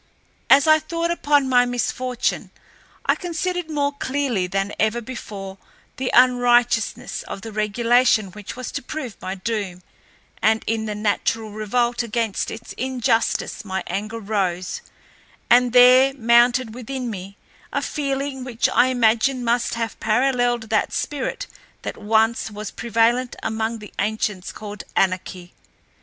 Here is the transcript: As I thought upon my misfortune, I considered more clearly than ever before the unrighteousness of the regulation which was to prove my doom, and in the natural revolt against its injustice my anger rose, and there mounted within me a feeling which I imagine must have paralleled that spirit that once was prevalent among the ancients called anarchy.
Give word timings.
As 0.49 0.65
I 0.65 0.79
thought 0.79 1.11
upon 1.11 1.47
my 1.47 1.63
misfortune, 1.63 2.49
I 3.05 3.13
considered 3.13 3.69
more 3.69 3.91
clearly 3.91 4.47
than 4.47 4.73
ever 4.79 4.99
before 4.99 5.59
the 5.97 6.09
unrighteousness 6.15 7.21
of 7.27 7.41
the 7.43 7.51
regulation 7.51 8.31
which 8.31 8.55
was 8.55 8.71
to 8.71 8.81
prove 8.81 9.15
my 9.21 9.35
doom, 9.35 9.83
and 10.41 10.63
in 10.65 10.85
the 10.85 10.95
natural 10.95 11.51
revolt 11.51 12.01
against 12.01 12.49
its 12.49 12.73
injustice 12.77 13.63
my 13.63 13.83
anger 13.85 14.17
rose, 14.19 14.81
and 15.51 15.71
there 15.71 16.15
mounted 16.15 16.73
within 16.73 17.11
me 17.11 17.37
a 17.71 17.83
feeling 17.83 18.43
which 18.43 18.67
I 18.73 18.87
imagine 18.87 19.43
must 19.43 19.75
have 19.75 19.99
paralleled 19.99 20.71
that 20.71 20.91
spirit 20.93 21.45
that 21.83 21.95
once 21.95 22.49
was 22.49 22.71
prevalent 22.71 23.35
among 23.43 23.77
the 23.77 23.93
ancients 23.99 24.51
called 24.51 24.83
anarchy. 24.95 25.53